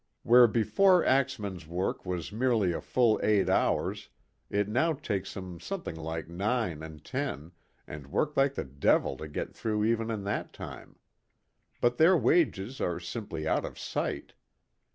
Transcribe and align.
Where 0.23 0.47
before 0.47 1.05
axemen's 1.05 1.67
work 1.67 2.07
was 2.07 2.31
merely 2.31 2.71
a 2.71 2.81
full 2.81 3.19
eight 3.21 3.47
hours, 3.47 4.09
it 4.49 4.67
now 4.67 4.93
takes 4.93 5.37
'em 5.37 5.59
something 5.59 5.95
like 5.95 6.27
nine 6.27 6.81
and 6.81 7.05
ten, 7.05 7.51
and 7.85 8.07
work 8.07 8.35
like 8.35 8.55
the 8.55 8.63
devil 8.65 9.15
to 9.17 9.27
get 9.27 9.53
through 9.53 9.83
even 9.83 10.09
in 10.09 10.23
that 10.23 10.53
time. 10.53 10.97
But 11.81 11.97
their 11.97 12.17
wages 12.17 12.81
are 12.81 12.99
simply 12.99 13.47
out 13.47 13.63
of 13.63 13.77
sight. 13.77 14.33